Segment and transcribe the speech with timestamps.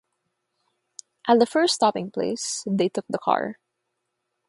[1.27, 3.59] At the first stopping-place they took the car.